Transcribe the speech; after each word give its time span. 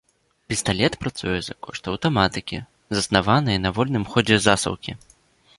Пісталет 0.51 0.95
працуе 1.03 1.35
за 1.49 1.57
кошт 1.67 1.83
аўтаматыкі, 1.93 2.57
заснаванай 3.01 3.57
на 3.67 3.77
вольным 3.79 4.11
ходзе 4.15 4.35
засаўкі. 4.49 4.91